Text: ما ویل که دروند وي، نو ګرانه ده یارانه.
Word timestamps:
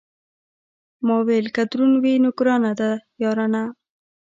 ما 1.05 1.17
ویل 1.27 1.47
که 1.55 1.63
دروند 1.71 1.95
وي، 2.03 2.13
نو 2.23 2.29
ګرانه 2.39 2.71
ده 2.79 2.91
یارانه. 3.23 3.63